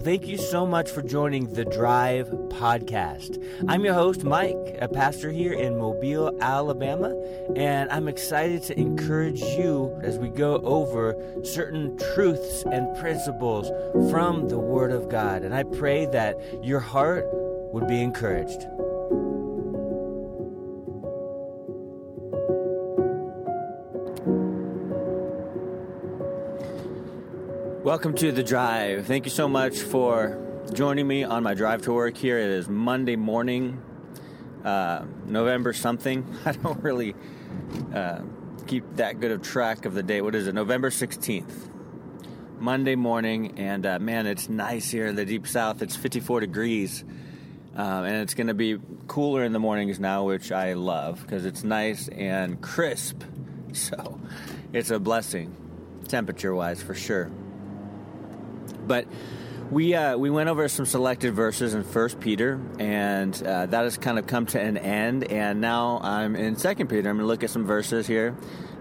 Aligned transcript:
Well, 0.00 0.06
thank 0.06 0.28
you 0.28 0.38
so 0.38 0.64
much 0.64 0.90
for 0.90 1.02
joining 1.02 1.52
the 1.52 1.66
Drive 1.66 2.28
podcast. 2.48 3.36
I'm 3.68 3.84
your 3.84 3.92
host, 3.92 4.24
Mike, 4.24 4.78
a 4.80 4.88
pastor 4.88 5.30
here 5.30 5.52
in 5.52 5.76
Mobile, 5.76 6.34
Alabama, 6.40 7.14
and 7.54 7.90
I'm 7.90 8.08
excited 8.08 8.62
to 8.62 8.80
encourage 8.80 9.42
you 9.42 9.94
as 10.02 10.18
we 10.18 10.30
go 10.30 10.54
over 10.60 11.14
certain 11.44 11.98
truths 12.14 12.62
and 12.72 12.96
principles 12.96 13.68
from 14.10 14.48
the 14.48 14.58
Word 14.58 14.90
of 14.90 15.10
God. 15.10 15.42
And 15.42 15.54
I 15.54 15.64
pray 15.64 16.06
that 16.06 16.34
your 16.64 16.80
heart 16.80 17.26
would 17.70 17.86
be 17.86 18.00
encouraged. 18.00 18.66
Welcome 27.90 28.14
to 28.18 28.30
the 28.30 28.44
drive. 28.44 29.06
Thank 29.06 29.24
you 29.24 29.32
so 29.32 29.48
much 29.48 29.80
for 29.80 30.38
joining 30.72 31.08
me 31.08 31.24
on 31.24 31.42
my 31.42 31.54
drive 31.54 31.82
to 31.82 31.92
work 31.92 32.16
here. 32.16 32.38
It 32.38 32.48
is 32.48 32.68
Monday 32.68 33.16
morning, 33.16 33.82
uh, 34.64 35.06
November 35.26 35.72
something. 35.72 36.24
I 36.44 36.52
don't 36.52 36.80
really 36.84 37.16
uh, 37.92 38.20
keep 38.68 38.84
that 38.94 39.18
good 39.18 39.32
of 39.32 39.42
track 39.42 39.86
of 39.86 39.94
the 39.94 40.04
date. 40.04 40.20
What 40.20 40.36
is 40.36 40.46
it? 40.46 40.54
November 40.54 40.90
16th. 40.90 41.68
Monday 42.60 42.94
morning, 42.94 43.58
and 43.58 43.84
uh, 43.84 43.98
man, 43.98 44.28
it's 44.28 44.48
nice 44.48 44.88
here 44.88 45.08
in 45.08 45.16
the 45.16 45.24
deep 45.24 45.48
south. 45.48 45.82
It's 45.82 45.96
54 45.96 46.38
degrees, 46.38 47.02
um, 47.74 48.04
and 48.04 48.22
it's 48.22 48.34
going 48.34 48.46
to 48.46 48.54
be 48.54 48.78
cooler 49.08 49.42
in 49.42 49.52
the 49.52 49.58
mornings 49.58 49.98
now, 49.98 50.26
which 50.26 50.52
I 50.52 50.74
love 50.74 51.20
because 51.22 51.44
it's 51.44 51.64
nice 51.64 52.06
and 52.06 52.62
crisp. 52.62 53.24
So 53.72 54.20
it's 54.72 54.90
a 54.90 54.98
blessing, 54.98 55.56
temperature 56.08 56.52
wise, 56.54 56.82
for 56.82 56.94
sure. 56.94 57.30
But 58.90 59.06
we 59.70 59.94
uh, 59.94 60.16
we 60.16 60.30
went 60.30 60.48
over 60.48 60.66
some 60.66 60.84
selected 60.84 61.32
verses 61.32 61.74
in 61.74 61.84
First 61.84 62.18
Peter, 62.18 62.60
and 62.80 63.40
uh, 63.40 63.66
that 63.66 63.84
has 63.84 63.96
kind 63.96 64.18
of 64.18 64.26
come 64.26 64.46
to 64.46 64.60
an 64.60 64.76
end. 64.76 65.30
And 65.30 65.60
now 65.60 66.00
I'm 66.02 66.34
in 66.34 66.56
Second 66.56 66.88
Peter. 66.88 67.08
I'm 67.08 67.18
going 67.18 67.22
to 67.22 67.28
look 67.28 67.44
at 67.44 67.50
some 67.50 67.66
verses 67.66 68.08
here, 68.08 68.34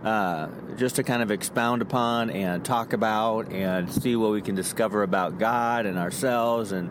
uh, 0.03 0.47
just 0.77 0.95
to 0.95 1.03
kind 1.03 1.21
of 1.21 1.29
expound 1.29 1.83
upon 1.83 2.31
and 2.31 2.65
talk 2.65 2.93
about, 2.93 3.51
and 3.51 3.93
see 3.93 4.15
what 4.15 4.31
we 4.31 4.41
can 4.41 4.55
discover 4.55 5.03
about 5.03 5.37
God 5.37 5.85
and 5.85 5.99
ourselves 5.99 6.71
and 6.71 6.89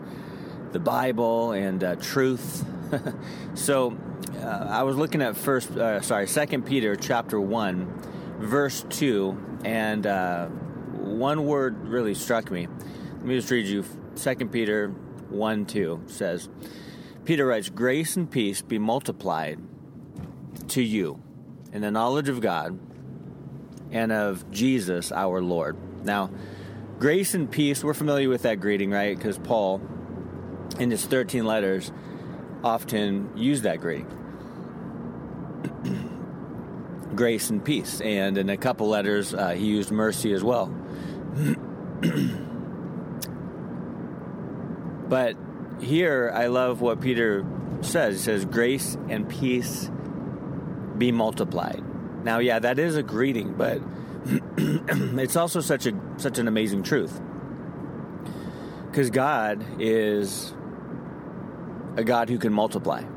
the 0.71 0.79
Bible 0.79 1.51
and 1.51 1.83
uh, 1.83 1.95
truth. 1.97 2.63
so 3.53 3.97
uh, 4.37 4.45
I 4.45 4.83
was 4.83 4.95
looking 4.95 5.21
at 5.21 5.35
first, 5.35 5.71
uh, 5.71 5.99
sorry, 5.99 6.25
Second 6.25 6.65
Peter 6.65 6.95
chapter 6.95 7.37
one, 7.37 7.85
verse 8.39 8.85
two, 8.89 9.37
and 9.65 10.05
one 11.19 11.45
word 11.45 11.87
really 11.87 12.13
struck 12.13 12.49
me. 12.49 12.67
Let 13.19 13.27
me 13.27 13.35
just 13.35 13.51
read 13.51 13.65
you 13.65 13.83
2 14.15 14.35
Peter 14.47 14.87
1 14.87 15.65
2 15.65 16.03
says, 16.07 16.47
Peter 17.25 17.45
writes, 17.45 17.67
Grace 17.67 18.15
and 18.15 18.31
peace 18.31 18.61
be 18.61 18.79
multiplied 18.79 19.59
to 20.69 20.81
you 20.81 21.21
in 21.73 21.81
the 21.81 21.91
knowledge 21.91 22.29
of 22.29 22.39
God 22.39 22.79
and 23.91 24.13
of 24.13 24.49
Jesus 24.51 25.11
our 25.11 25.41
Lord. 25.41 25.75
Now, 26.05 26.31
grace 26.97 27.33
and 27.33 27.51
peace, 27.51 27.83
we're 27.83 27.93
familiar 27.93 28.29
with 28.29 28.43
that 28.43 28.61
greeting, 28.61 28.89
right? 28.89 29.17
Because 29.17 29.37
Paul, 29.37 29.81
in 30.79 30.89
his 30.89 31.05
13 31.05 31.43
letters, 31.43 31.91
often 32.63 33.35
used 33.35 33.63
that 33.63 33.81
greeting. 33.81 34.07
grace 37.15 37.49
and 37.49 37.65
peace. 37.65 37.99
And 37.99 38.37
in 38.37 38.49
a 38.49 38.55
couple 38.55 38.87
letters, 38.87 39.33
uh, 39.33 39.49
he 39.49 39.65
used 39.65 39.91
mercy 39.91 40.31
as 40.31 40.41
well. 40.41 40.73
But 45.09 45.35
here, 45.81 46.31
I 46.33 46.47
love 46.47 46.81
what 46.81 47.01
Peter 47.01 47.45
says. 47.81 48.17
He 48.17 48.21
says, 48.23 48.45
Grace 48.45 48.95
and 49.09 49.27
peace 49.27 49.89
be 50.97 51.11
multiplied. 51.11 51.83
Now, 52.23 52.39
yeah, 52.39 52.59
that 52.59 52.79
is 52.79 52.95
a 52.95 53.03
greeting, 53.03 53.53
but 53.53 53.81
it's 54.57 55.35
also 55.35 55.61
such 55.61 55.85
a 55.87 55.93
such 56.17 56.37
an 56.37 56.47
amazing 56.47 56.83
truth. 56.83 57.19
Because 58.87 59.09
God 59.09 59.65
is 59.79 60.53
a 61.95 62.03
God 62.03 62.29
who 62.29 62.37
can 62.37 62.53
multiply. 62.53 63.01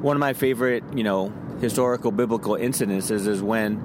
One 0.00 0.16
of 0.16 0.20
my 0.20 0.32
favorite, 0.32 0.84
you 0.94 1.02
know, 1.04 1.32
historical 1.60 2.12
biblical 2.12 2.54
incidences 2.54 3.26
is 3.26 3.42
when 3.42 3.78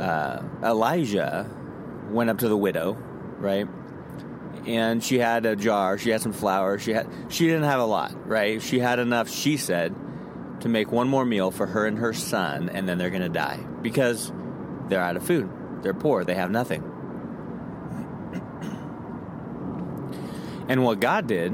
uh, 0.00 0.42
Elijah 0.62 1.48
went 2.10 2.30
up 2.30 2.38
to 2.38 2.48
the 2.48 2.56
widow, 2.56 2.94
right? 3.38 3.68
And 4.66 5.02
she 5.02 5.18
had 5.18 5.46
a 5.46 5.56
jar. 5.56 5.98
She 5.98 6.10
had 6.10 6.20
some 6.20 6.32
flour. 6.32 6.78
She 6.78 6.92
had 6.92 7.08
she 7.28 7.46
didn't 7.46 7.64
have 7.64 7.80
a 7.80 7.84
lot, 7.84 8.28
right? 8.28 8.62
She 8.62 8.78
had 8.78 8.98
enough. 8.98 9.28
She 9.28 9.56
said 9.56 9.94
to 10.60 10.68
make 10.68 10.92
one 10.92 11.08
more 11.08 11.24
meal 11.24 11.50
for 11.50 11.66
her 11.66 11.86
and 11.86 11.98
her 11.98 12.12
son, 12.12 12.68
and 12.68 12.88
then 12.88 12.98
they're 12.98 13.10
going 13.10 13.22
to 13.22 13.28
die 13.28 13.58
because 13.82 14.32
they're 14.88 15.00
out 15.00 15.16
of 15.16 15.26
food. 15.26 15.50
They're 15.82 15.94
poor. 15.94 16.24
They 16.24 16.34
have 16.34 16.50
nothing. 16.50 16.82
And 20.68 20.84
what 20.84 21.00
God 21.00 21.26
did 21.26 21.52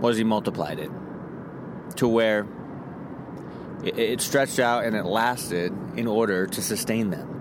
was 0.00 0.16
He 0.16 0.22
multiplied 0.22 0.78
it 0.78 0.90
to 1.96 2.06
where 2.06 2.46
it 3.82 4.20
stretched 4.20 4.60
out 4.60 4.84
and 4.84 4.96
it 4.96 5.04
lasted 5.04 5.72
in 5.96 6.06
order 6.06 6.46
to 6.46 6.62
sustain 6.62 7.10
them. 7.10 7.38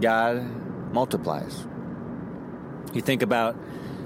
God 0.00 0.92
multiplies. 0.92 1.66
You 2.96 3.02
think 3.02 3.20
about 3.20 3.58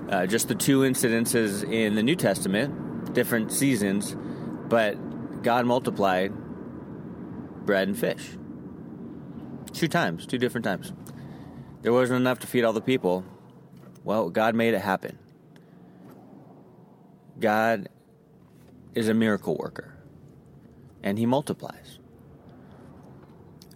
uh, 0.09 0.27
just 0.27 0.49
the 0.49 0.57
two 0.57 0.81
incidences 0.81 1.63
in 1.63 1.95
the 1.95 2.03
New 2.03 2.17
Testament, 2.17 3.15
different 3.15 3.53
seasons, 3.53 4.17
but 4.69 5.43
God 5.45 5.65
multiplied 5.65 6.33
bread 7.65 7.87
and 7.87 7.97
fish. 7.97 8.37
Two 9.73 9.87
times, 9.87 10.27
two 10.27 10.39
different 10.39 10.65
times. 10.65 10.93
There 11.83 11.93
wasn't 11.93 12.17
enough 12.17 12.41
to 12.41 12.49
feed 12.49 12.65
all 12.65 12.73
the 12.73 12.81
people. 12.81 13.25
Well, 14.03 14.29
God 14.29 14.57
made 14.57 14.75
it 14.75 14.81
happen. 14.81 15.21
God 17.39 17.91
is 18.97 19.09
a 19.09 19.15
miracle 19.15 19.57
worker, 19.57 19.95
and 21.01 21.17
He 21.17 21.27
multiplies. 21.27 22.01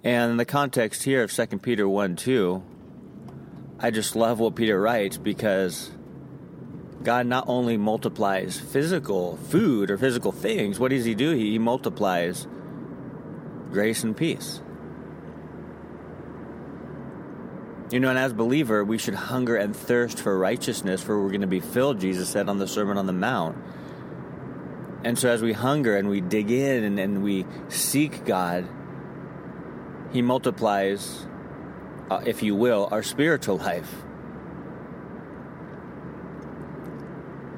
And 0.02 0.32
in 0.32 0.36
the 0.38 0.44
context 0.44 1.04
here 1.04 1.22
of 1.22 1.32
2 1.32 1.46
Peter 1.58 1.88
1 1.88 2.16
2, 2.16 2.64
I 3.84 3.90
just 3.90 4.16
love 4.16 4.40
what 4.40 4.54
Peter 4.54 4.80
writes 4.80 5.18
because 5.18 5.90
God 7.02 7.26
not 7.26 7.44
only 7.48 7.76
multiplies 7.76 8.58
physical 8.58 9.36
food 9.36 9.90
or 9.90 9.98
physical 9.98 10.32
things, 10.32 10.80
what 10.80 10.88
does 10.88 11.04
He 11.04 11.14
do? 11.14 11.32
He 11.32 11.58
multiplies 11.58 12.46
grace 13.70 14.02
and 14.02 14.16
peace. 14.16 14.62
You 17.90 18.00
know, 18.00 18.08
and 18.08 18.18
as 18.18 18.32
believer, 18.32 18.82
we 18.82 18.96
should 18.96 19.16
hunger 19.16 19.54
and 19.54 19.76
thirst 19.76 20.18
for 20.18 20.38
righteousness, 20.38 21.02
for 21.02 21.22
we're 21.22 21.28
going 21.28 21.42
to 21.42 21.46
be 21.46 21.60
filled, 21.60 22.00
Jesus 22.00 22.30
said 22.30 22.48
on 22.48 22.56
the 22.56 22.66
Sermon 22.66 22.96
on 22.96 23.04
the 23.04 23.12
Mount. 23.12 23.58
And 25.04 25.18
so 25.18 25.28
as 25.28 25.42
we 25.42 25.52
hunger 25.52 25.94
and 25.94 26.08
we 26.08 26.22
dig 26.22 26.50
in 26.50 26.84
and, 26.84 26.98
and 26.98 27.22
we 27.22 27.44
seek 27.68 28.24
God, 28.24 28.66
He 30.10 30.22
multiplies 30.22 31.26
uh, 32.10 32.22
if 32.24 32.42
you 32.42 32.54
will, 32.54 32.88
our 32.90 33.02
spiritual 33.02 33.56
life. 33.56 34.04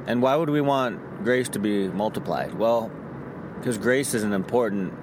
And 0.06 0.22
why 0.22 0.36
would 0.36 0.50
we 0.50 0.60
want 0.60 1.24
grace 1.24 1.48
to 1.50 1.58
be 1.58 1.88
multiplied? 1.88 2.54
Well, 2.54 2.92
because 3.58 3.78
grace 3.78 4.14
is 4.14 4.22
an 4.22 4.32
important 4.32 4.94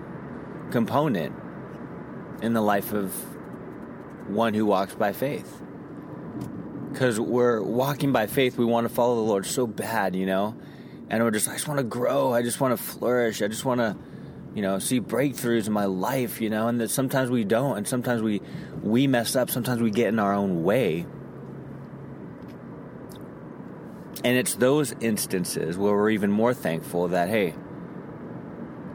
component 0.72 1.36
in 2.42 2.54
the 2.54 2.62
life 2.62 2.94
of 2.94 3.14
one 4.28 4.54
who 4.54 4.66
walks 4.66 4.96
by 4.96 5.12
faith. 5.12 5.62
Because 6.92 7.20
we're 7.20 7.62
walking 7.62 8.12
by 8.12 8.28
faith, 8.28 8.58
we 8.58 8.66
want 8.66 8.88
to 8.88 8.94
follow 8.94 9.16
the 9.16 9.22
Lord 9.22 9.46
so 9.46 9.68
bad, 9.68 10.16
you 10.16 10.26
know? 10.26 10.56
And 11.10 11.24
we're 11.24 11.32
just, 11.32 11.50
I 11.50 11.54
just 11.54 11.68
want 11.68 11.80
to 11.80 11.84
grow. 11.84 12.34
I 12.34 12.42
just 12.42 12.62
want 12.62 12.78
to 12.78 12.82
flourish. 12.82 13.42
I 13.42 13.48
just 13.48 13.66
want 13.66 13.82
to 13.82 13.98
you 14.54 14.62
know, 14.62 14.80
see 14.80 15.02
breakthroughs 15.02 15.68
in 15.68 15.74
my 15.74 15.86
life, 15.86 16.42
you 16.42 16.50
know, 16.50 16.68
and 16.68 16.80
that 16.80 16.90
sometimes 16.90 17.30
we 17.30 17.44
don't, 17.44 17.78
and 17.78 17.88
sometimes 17.88 18.22
we 18.22 18.42
we 18.82 19.08
mess 19.08 19.36
up, 19.36 19.50
sometimes 19.50 19.82
we 19.82 19.92
get 19.92 20.08
in 20.08 20.20
our 20.20 20.34
own 20.34 20.64
way. 20.64 21.06
And 24.24 24.38
it's 24.38 24.56
those 24.56 24.94
instances 25.02 25.78
where 25.78 25.94
we're 25.94 26.12
even 26.12 26.32
more 26.32 26.54
thankful 26.54 27.10
that 27.10 27.30
hey, 27.30 27.56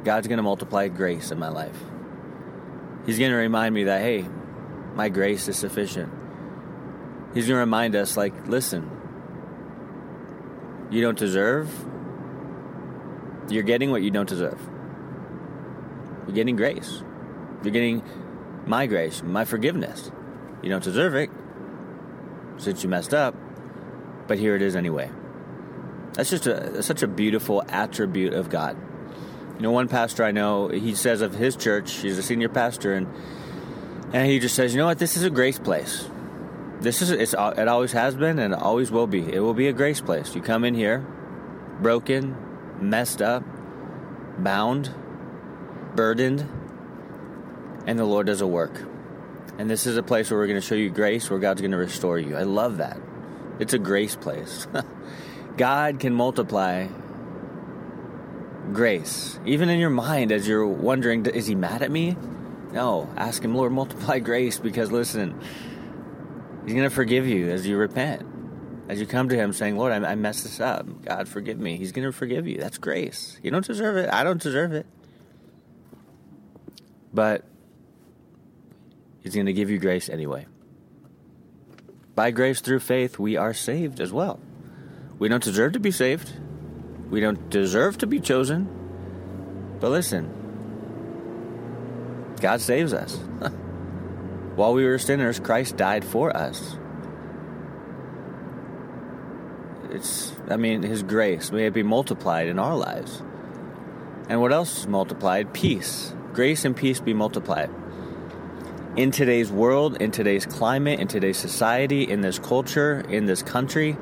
God's 0.04 0.26
going 0.26 0.38
to 0.38 0.42
multiply 0.42 0.88
grace 0.88 1.30
in 1.30 1.38
my 1.38 1.48
life. 1.48 1.76
He's 3.04 3.18
going 3.18 3.30
to 3.30 3.36
remind 3.36 3.74
me 3.74 3.84
that 3.84 4.00
hey, 4.00 4.26
my 4.94 5.08
grace 5.08 5.48
is 5.48 5.56
sufficient. 5.56 6.12
He's 7.34 7.46
going 7.46 7.56
to 7.56 7.60
remind 7.60 7.94
us 7.94 8.16
like, 8.16 8.48
listen, 8.48 8.90
you 10.90 11.02
don't 11.02 11.18
deserve 11.18 11.68
you're 13.50 13.62
getting 13.62 13.90
what 13.90 14.02
you 14.02 14.10
don't 14.10 14.28
deserve. 14.28 14.60
You're 16.28 16.36
getting 16.36 16.54
grace. 16.54 17.02
You're 17.64 17.72
getting 17.72 18.04
my 18.66 18.86
grace, 18.86 19.22
my 19.24 19.44
forgiveness. 19.44 20.12
You 20.62 20.68
don't 20.68 20.84
deserve 20.84 21.16
it. 21.16 21.30
since 22.58 22.82
you 22.82 22.88
messed 22.88 23.14
up, 23.14 23.34
but 24.26 24.38
here 24.38 24.54
it 24.54 24.62
is 24.62 24.76
anyway. 24.76 25.10
That's 26.14 26.30
just 26.30 26.46
a, 26.46 26.82
such 26.82 27.02
a 27.02 27.06
beautiful 27.06 27.62
attribute 27.68 28.34
of 28.34 28.50
God. 28.50 28.76
You 29.56 29.62
know, 29.62 29.70
one 29.70 29.88
pastor 29.88 30.24
I 30.24 30.32
know, 30.32 30.68
he 30.68 30.94
says 30.94 31.20
of 31.20 31.34
his 31.34 31.56
church, 31.56 31.92
he's 31.94 32.18
a 32.18 32.22
senior 32.22 32.48
pastor, 32.48 32.94
and 32.94 33.06
and 34.12 34.26
he 34.26 34.38
just 34.38 34.54
says, 34.54 34.72
you 34.72 34.78
know 34.78 34.86
what, 34.86 34.98
this 34.98 35.16
is 35.16 35.22
a 35.22 35.30
grace 35.30 35.58
place. 35.58 36.08
This 36.80 37.02
is 37.02 37.10
it's 37.10 37.34
it 37.34 37.68
always 37.68 37.92
has 37.92 38.14
been 38.14 38.38
and 38.38 38.54
always 38.54 38.90
will 38.90 39.06
be. 39.06 39.20
It 39.32 39.40
will 39.40 39.54
be 39.54 39.68
a 39.68 39.72
grace 39.72 40.00
place. 40.00 40.34
You 40.34 40.42
come 40.42 40.64
in 40.64 40.74
here, 40.74 41.04
broken, 41.80 42.36
messed 42.80 43.20
up, 43.20 43.42
bound, 44.38 44.94
burdened, 45.98 46.48
and 47.84 47.98
the 47.98 48.04
Lord 48.04 48.28
does 48.28 48.40
a 48.40 48.46
work. 48.46 48.86
And 49.58 49.68
this 49.68 49.84
is 49.84 49.96
a 49.96 50.02
place 50.04 50.30
where 50.30 50.38
we're 50.38 50.46
going 50.46 50.60
to 50.60 50.64
show 50.64 50.76
you 50.76 50.90
grace, 50.90 51.28
where 51.28 51.40
God's 51.40 51.60
going 51.60 51.72
to 51.72 51.76
restore 51.76 52.20
you. 52.20 52.36
I 52.36 52.44
love 52.44 52.76
that. 52.76 53.00
It's 53.58 53.72
a 53.72 53.80
grace 53.80 54.14
place. 54.14 54.68
God 55.56 55.98
can 55.98 56.14
multiply 56.14 56.86
grace. 58.72 59.40
Even 59.44 59.70
in 59.70 59.80
your 59.80 59.90
mind, 59.90 60.30
as 60.30 60.46
you're 60.46 60.68
wondering, 60.68 61.26
is 61.26 61.48
he 61.48 61.56
mad 61.56 61.82
at 61.82 61.90
me? 61.90 62.16
No. 62.70 63.12
Ask 63.16 63.42
him, 63.42 63.56
Lord, 63.56 63.72
multiply 63.72 64.18
grace 64.30 64.60
because 64.60 64.92
listen, 64.92 65.40
he's 66.64 66.74
going 66.74 66.88
to 66.88 66.94
forgive 66.94 67.26
you 67.26 67.50
as 67.50 67.66
you 67.66 67.76
repent. 67.76 68.24
As 68.88 69.00
you 69.00 69.06
come 69.06 69.30
to 69.30 69.36
him 69.36 69.52
saying, 69.52 69.76
Lord, 69.76 69.90
I, 69.90 70.14
messed 70.14 70.44
this 70.44 70.60
up. 70.60 70.86
God, 71.04 71.28
forgive 71.28 71.58
me. 71.58 71.76
He's 71.76 71.90
going 71.90 72.06
to 72.06 72.12
forgive 72.12 72.46
you. 72.46 72.58
That's 72.58 72.78
grace. 72.78 73.36
You 73.42 73.50
don't 73.50 73.66
deserve 73.66 73.96
it. 73.96 74.10
I 74.12 74.22
don't 74.22 74.40
deserve 74.40 74.72
it. 74.72 74.86
But 77.18 77.42
he's 79.22 79.34
going 79.34 79.46
to 79.46 79.52
give 79.52 79.70
you 79.70 79.80
grace 79.80 80.08
anyway. 80.08 80.46
By 82.14 82.30
grace 82.30 82.60
through 82.60 82.78
faith, 82.78 83.18
we 83.18 83.36
are 83.36 83.52
saved 83.52 83.98
as 83.98 84.12
well. 84.12 84.38
We 85.18 85.26
don't 85.26 85.42
deserve 85.42 85.72
to 85.72 85.80
be 85.80 85.90
saved. 85.90 86.32
We 87.10 87.18
don't 87.18 87.50
deserve 87.50 87.98
to 87.98 88.06
be 88.06 88.20
chosen. 88.20 88.68
But 89.80 89.90
listen, 89.90 90.30
God 92.40 92.60
saves 92.60 92.92
us. 92.92 93.16
While 94.54 94.74
we 94.74 94.84
were 94.84 95.00
sinners, 95.00 95.40
Christ 95.40 95.76
died 95.76 96.04
for 96.04 96.36
us. 96.36 96.76
It's, 99.90 100.36
I 100.48 100.56
mean, 100.56 100.84
His 100.84 101.02
grace, 101.02 101.50
may 101.50 101.66
it 101.66 101.74
be 101.74 101.82
multiplied 101.82 102.46
in 102.46 102.60
our 102.60 102.76
lives. 102.76 103.24
And 104.28 104.40
what 104.40 104.52
else 104.52 104.78
is 104.78 104.86
multiplied? 104.86 105.52
Peace. 105.52 106.14
Grace 106.38 106.64
and 106.64 106.76
peace 106.76 107.00
be 107.00 107.14
multiplied. 107.14 107.68
In 108.94 109.10
today's 109.10 109.50
world, 109.50 110.00
in 110.00 110.12
today's 110.12 110.46
climate, 110.46 111.00
in 111.00 111.08
today's 111.08 111.36
society, 111.36 112.08
in 112.08 112.20
this 112.20 112.38
culture, 112.38 113.00
in 113.08 113.26
this 113.26 113.42
country, 113.42 113.96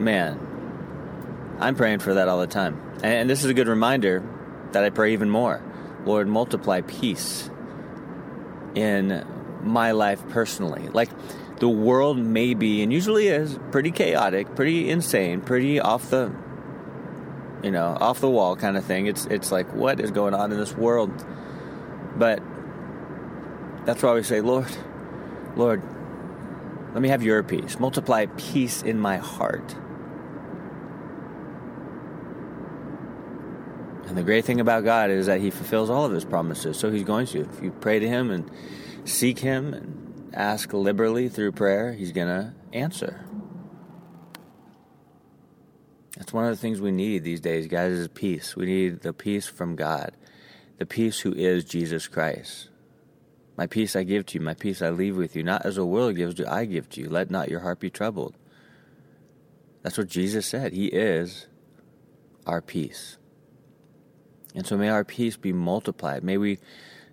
man, 0.00 0.36
I'm 1.60 1.76
praying 1.76 2.00
for 2.00 2.14
that 2.14 2.26
all 2.26 2.40
the 2.40 2.48
time. 2.48 2.82
And 3.04 3.30
this 3.30 3.44
is 3.44 3.48
a 3.48 3.54
good 3.54 3.68
reminder 3.68 4.20
that 4.72 4.82
I 4.82 4.90
pray 4.90 5.12
even 5.12 5.30
more. 5.30 5.62
Lord, 6.04 6.26
multiply 6.26 6.80
peace 6.80 7.50
in 8.74 9.24
my 9.62 9.92
life 9.92 10.28
personally. 10.30 10.88
Like 10.88 11.10
the 11.60 11.68
world 11.68 12.18
may 12.18 12.54
be, 12.54 12.82
and 12.82 12.92
usually 12.92 13.28
is, 13.28 13.60
pretty 13.70 13.92
chaotic, 13.92 14.56
pretty 14.56 14.90
insane, 14.90 15.40
pretty 15.40 15.78
off 15.78 16.10
the, 16.10 16.34
you 17.66 17.72
know, 17.72 17.98
off 18.00 18.20
the 18.20 18.30
wall 18.30 18.54
kind 18.54 18.76
of 18.76 18.84
thing. 18.84 19.06
It's 19.06 19.26
it's 19.26 19.50
like 19.50 19.74
what 19.74 19.98
is 19.98 20.12
going 20.12 20.34
on 20.34 20.52
in 20.52 20.58
this 20.58 20.72
world? 20.76 21.10
But 22.16 22.40
that's 23.84 24.04
why 24.04 24.14
we 24.14 24.22
say, 24.22 24.40
Lord, 24.40 24.70
Lord, 25.56 25.82
let 26.94 27.02
me 27.02 27.08
have 27.08 27.24
your 27.24 27.42
peace. 27.42 27.80
Multiply 27.80 28.26
peace 28.36 28.82
in 28.82 29.00
my 29.00 29.16
heart. 29.16 29.74
And 34.06 34.16
the 34.16 34.22
great 34.22 34.44
thing 34.44 34.60
about 34.60 34.84
God 34.84 35.10
is 35.10 35.26
that 35.26 35.40
He 35.40 35.50
fulfills 35.50 35.90
all 35.90 36.04
of 36.04 36.12
His 36.12 36.24
promises. 36.24 36.78
So 36.78 36.92
He's 36.92 37.02
going 37.02 37.26
to. 37.26 37.40
If 37.40 37.60
you 37.60 37.72
pray 37.72 37.98
to 37.98 38.08
Him 38.08 38.30
and 38.30 38.48
seek 39.04 39.40
Him 39.40 39.74
and 39.74 40.30
ask 40.32 40.72
liberally 40.72 41.28
through 41.28 41.50
prayer, 41.50 41.94
He's 41.94 42.12
going 42.12 42.28
to 42.28 42.54
answer. 42.72 43.26
That's 46.16 46.32
one 46.32 46.44
of 46.44 46.50
the 46.50 46.56
things 46.56 46.80
we 46.80 46.92
need 46.92 47.24
these 47.24 47.40
days, 47.40 47.66
guys, 47.66 47.92
is 47.92 48.08
peace. 48.08 48.56
We 48.56 48.66
need 48.66 49.00
the 49.00 49.12
peace 49.12 49.46
from 49.46 49.76
God, 49.76 50.12
the 50.78 50.86
peace 50.86 51.20
who 51.20 51.32
is 51.34 51.64
Jesus 51.64 52.08
Christ. 52.08 52.70
My 53.56 53.66
peace 53.66 53.96
I 53.96 54.02
give 54.02 54.26
to 54.26 54.38
you, 54.38 54.44
my 54.44 54.54
peace 54.54 54.82
I 54.82 54.90
leave 54.90 55.16
with 55.16 55.36
you. 55.36 55.42
Not 55.42 55.64
as 55.64 55.76
the 55.76 55.84
world 55.84 56.16
gives, 56.16 56.34
do 56.34 56.46
I 56.46 56.64
give 56.64 56.88
to 56.90 57.00
you. 57.00 57.08
Let 57.08 57.30
not 57.30 57.50
your 57.50 57.60
heart 57.60 57.80
be 57.80 57.90
troubled. 57.90 58.34
That's 59.82 59.98
what 59.98 60.08
Jesus 60.08 60.46
said. 60.46 60.72
He 60.72 60.86
is 60.86 61.46
our 62.46 62.60
peace. 62.60 63.18
And 64.54 64.66
so 64.66 64.76
may 64.76 64.88
our 64.88 65.04
peace 65.04 65.36
be 65.36 65.52
multiplied. 65.52 66.24
May 66.24 66.38
we 66.38 66.58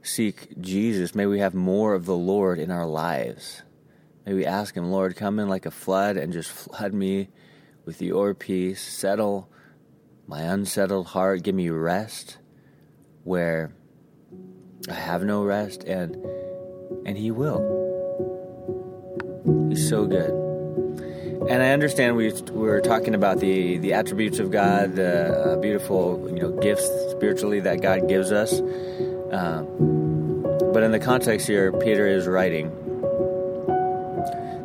seek 0.02 0.60
Jesus. 0.60 1.14
May 1.14 1.26
we 1.26 1.40
have 1.40 1.54
more 1.54 1.94
of 1.94 2.06
the 2.06 2.16
Lord 2.16 2.58
in 2.58 2.72
our 2.72 2.86
lives. 2.86 3.64
May 4.26 4.34
we 4.34 4.46
ask 4.46 4.76
Him, 4.76 4.92
Lord, 4.92 5.16
come 5.16 5.40
in 5.40 5.50
like 5.50 5.66
a 5.66 5.72
flood 5.72 6.16
and 6.16 6.32
just 6.32 6.50
flood 6.52 6.94
me 6.94 7.30
with 7.86 8.02
your 8.02 8.34
peace. 8.34 8.82
Settle 8.82 9.50
my 10.28 10.42
unsettled 10.42 11.08
heart. 11.08 11.44
Give 11.44 11.56
me 11.56 11.70
rest 11.70 12.38
where 13.24 13.74
I 14.90 14.94
have 14.94 15.24
no 15.24 15.44
rest, 15.44 15.84
and 15.84 16.16
and 17.06 17.18
He 17.18 17.32
will. 17.32 17.82
He's 19.70 19.88
so 19.88 20.06
good. 20.06 20.32
And 21.50 21.62
I 21.62 21.72
understand 21.72 22.16
we 22.16 22.32
we're 22.52 22.82
talking 22.82 23.16
about 23.16 23.40
the 23.40 23.78
the 23.78 23.94
attributes 23.94 24.40
of 24.40 24.52
God, 24.52 24.96
the 24.96 25.54
uh, 25.54 25.56
beautiful 25.58 26.30
you 26.34 26.42
know 26.42 26.52
gifts 26.52 26.90
spiritually 27.12 27.60
that 27.62 27.82
God 27.82 28.08
gives 28.08 28.32
us. 28.32 28.60
Um, 29.32 29.66
but 30.74 30.84
in 30.84 30.92
the 30.92 31.00
context 31.00 31.48
here, 31.48 31.72
Peter 31.72 32.08
is 32.08 32.28
writing 32.28 32.72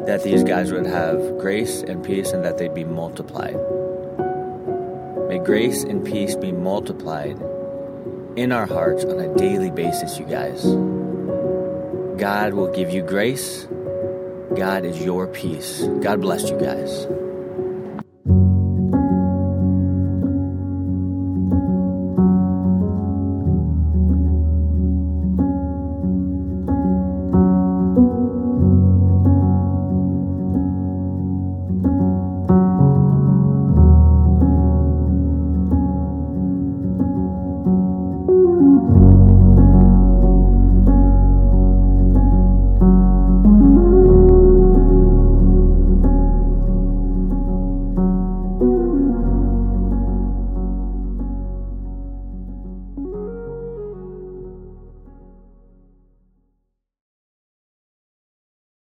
that 0.08 0.24
these 0.24 0.42
guys 0.42 0.72
would 0.72 0.86
have 0.86 1.38
grace 1.38 1.82
and 1.82 2.04
peace, 2.04 2.32
and 2.32 2.44
that 2.44 2.58
they'd 2.58 2.74
be 2.74 2.84
multiplied. 2.84 3.56
May 5.28 5.38
grace 5.38 5.84
and 5.84 6.04
peace 6.04 6.34
be 6.34 6.50
multiplied 6.50 7.38
in 8.36 8.50
our 8.50 8.66
hearts 8.66 9.04
on 9.04 9.20
a 9.20 9.32
daily 9.36 9.70
basis, 9.70 10.18
you 10.18 10.24
guys. 10.24 10.64
God 12.18 12.54
will 12.54 12.72
give 12.72 12.90
you 12.90 13.02
grace 13.02 13.68
God 14.56 14.84
is 14.84 15.00
your 15.00 15.26
peace. 15.28 15.82
God 16.00 16.20
bless 16.20 16.50
you 16.50 16.58
guys. 16.58 17.06